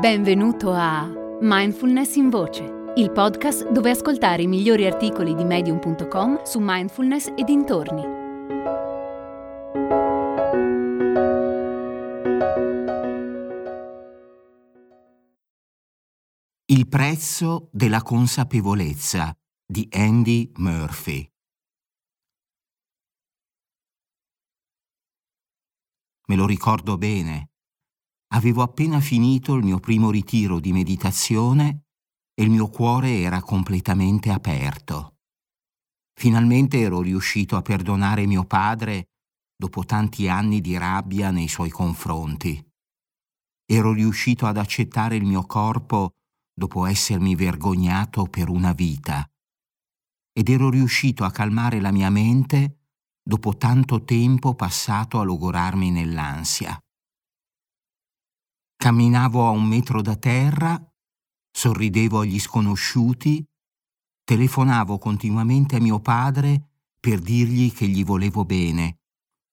[0.00, 1.06] Benvenuto a
[1.42, 7.44] Mindfulness in Voce, il podcast dove ascoltare i migliori articoli di medium.com su mindfulness e
[7.44, 8.00] dintorni.
[16.64, 19.36] Il prezzo della consapevolezza
[19.66, 21.30] di Andy Murphy.
[26.28, 27.49] Me lo ricordo bene
[28.32, 31.86] Avevo appena finito il mio primo ritiro di meditazione
[32.32, 35.16] e il mio cuore era completamente aperto.
[36.14, 39.08] Finalmente ero riuscito a perdonare mio padre
[39.56, 42.64] dopo tanti anni di rabbia nei suoi confronti.
[43.66, 46.14] Ero riuscito ad accettare il mio corpo
[46.52, 49.28] dopo essermi vergognato per una vita.
[50.32, 52.78] Ed ero riuscito a calmare la mia mente
[53.22, 56.80] dopo tanto tempo passato a logorarmi nell'ansia.
[58.90, 60.76] Camminavo a un metro da terra,
[61.52, 63.40] sorridevo agli sconosciuti,
[64.24, 68.98] telefonavo continuamente a mio padre per dirgli che gli volevo bene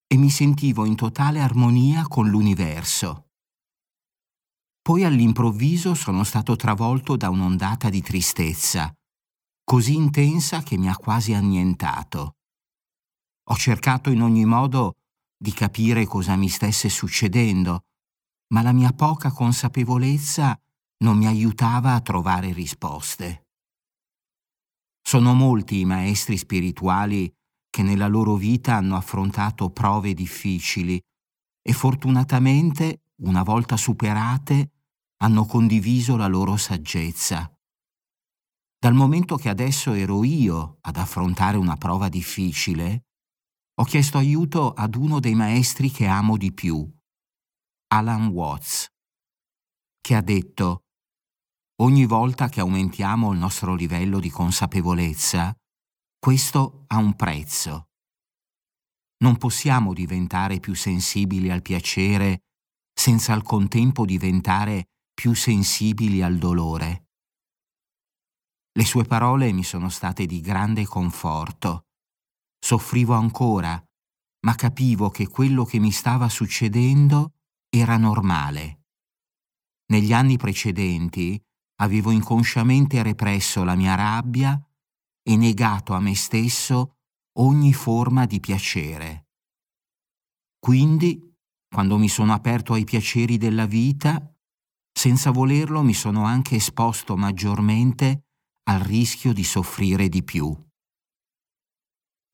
[0.07, 3.27] e mi sentivo in totale armonia con l'universo.
[4.81, 8.91] Poi all'improvviso sono stato travolto da un'ondata di tristezza,
[9.63, 12.37] così intensa che mi ha quasi annientato.
[13.49, 14.95] Ho cercato in ogni modo
[15.37, 17.83] di capire cosa mi stesse succedendo,
[18.49, 20.59] ma la mia poca consapevolezza
[20.99, 23.47] non mi aiutava a trovare risposte.
[25.01, 27.33] Sono molti i maestri spirituali
[27.69, 31.01] che nella loro vita hanno affrontato prove difficili
[31.61, 34.71] e fortunatamente, una volta superate,
[35.17, 37.51] hanno condiviso la loro saggezza.
[38.79, 43.05] Dal momento che adesso ero io ad affrontare una prova difficile,
[43.75, 46.89] ho chiesto aiuto ad uno dei maestri che amo di più,
[47.89, 48.87] Alan Watts,
[50.01, 50.83] che ha detto
[51.79, 55.55] Ogni volta che aumentiamo il nostro livello di consapevolezza,
[56.19, 57.89] questo ha un prezzo.
[59.19, 62.41] Non possiamo diventare più sensibili al piacere
[62.93, 67.05] senza al contempo diventare più sensibili al dolore.
[68.73, 71.85] Le sue parole mi sono state di grande conforto.
[72.59, 73.81] Soffrivo ancora,
[74.45, 77.33] ma capivo che quello che mi stava succedendo
[77.69, 78.85] era normale.
[79.87, 81.41] Negli anni precedenti
[81.79, 84.59] avevo inconsciamente represso la mia rabbia
[85.23, 86.97] e negato a me stesso
[87.39, 89.27] ogni forma di piacere.
[90.59, 91.35] Quindi,
[91.69, 94.33] quando mi sono aperto ai piaceri della vita,
[94.91, 98.23] senza volerlo mi sono anche esposto maggiormente
[98.63, 100.55] al rischio di soffrire di più.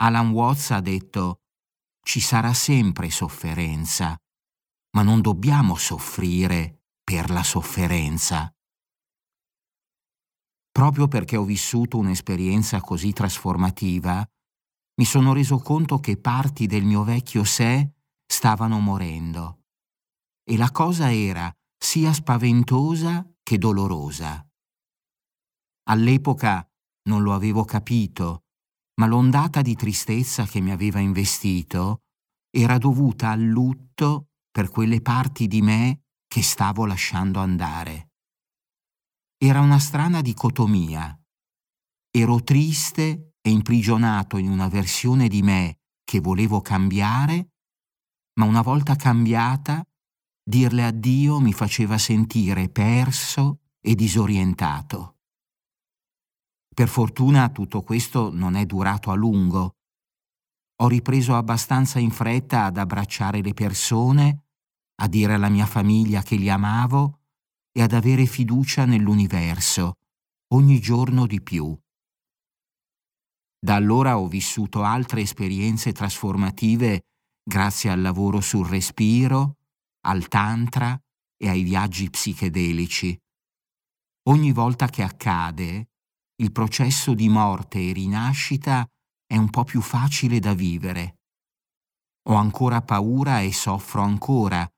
[0.02, 1.42] Alan Watts ha detto,
[2.02, 4.18] ci sarà sempre sofferenza,
[4.96, 8.52] ma non dobbiamo soffrire per la sofferenza.
[10.72, 14.26] Proprio perché ho vissuto un'esperienza così trasformativa,
[14.96, 17.94] mi sono reso conto che parti del mio vecchio sé
[18.26, 19.66] stavano morendo.
[20.44, 24.46] E la cosa era sia spaventosa che dolorosa.
[25.90, 26.68] All'epoca
[27.10, 28.46] non lo avevo capito,
[29.00, 32.04] ma l'ondata di tristezza che mi aveva investito
[32.50, 38.12] era dovuta al lutto per quelle parti di me che stavo lasciando andare.
[39.36, 41.20] Era una strana dicotomia.
[42.12, 47.54] Ero triste e imprigionato in una versione di me che volevo cambiare,
[48.36, 49.84] ma una volta cambiata,
[50.44, 55.18] dirle addio mi faceva sentire perso e disorientato.
[56.76, 59.78] Per fortuna tutto questo non è durato a lungo.
[60.78, 64.44] Ho ripreso abbastanza in fretta ad abbracciare le persone
[64.96, 67.20] a dire alla mia famiglia che li amavo
[67.72, 69.98] e ad avere fiducia nell'universo,
[70.54, 71.76] ogni giorno di più.
[73.60, 77.06] Da allora ho vissuto altre esperienze trasformative
[77.44, 79.58] grazie al lavoro sul respiro,
[80.02, 81.00] al tantra
[81.38, 83.18] e ai viaggi psichedelici.
[84.30, 85.90] Ogni volta che accade,
[86.36, 88.88] il processo di morte e rinascita
[89.34, 91.22] è un po' più facile da vivere.
[92.30, 94.72] Ho ancora paura e soffro ancora,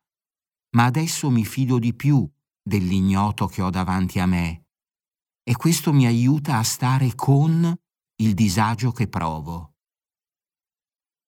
[0.78, 2.26] ma adesso mi fido di più
[2.64, 4.68] dell'ignoto che ho davanti a me
[5.44, 7.76] e questo mi aiuta a stare con
[8.22, 9.74] il disagio che provo.